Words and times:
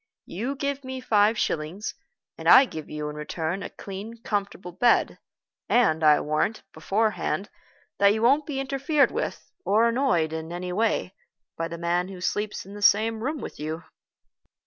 "You 0.25 0.55
give 0.55 0.83
me 0.83 0.99
five 0.99 1.37
shillings, 1.37 1.93
and 2.35 2.49
I 2.49 2.65
give 2.65 2.89
you 2.89 3.07
in 3.09 3.15
return 3.15 3.61
a 3.61 3.69
clean, 3.69 4.17
comfortable 4.23 4.71
bed; 4.71 5.19
and 5.69 6.03
I 6.03 6.19
warrant, 6.21 6.63
beforehand, 6.73 7.51
that 7.99 8.11
you 8.11 8.23
won't 8.23 8.47
be 8.47 8.59
interfered 8.59 9.11
with, 9.11 9.51
or 9.63 9.87
annoyed 9.87 10.33
in 10.33 10.51
anyway, 10.51 11.13
by 11.55 11.67
the 11.67 11.77
man 11.77 12.07
who 12.07 12.19
sleeps 12.19 12.65
in 12.65 12.73
the 12.73 12.81
same 12.81 13.21
room 13.23 13.41
with 13.41 13.59
you." 13.59 13.83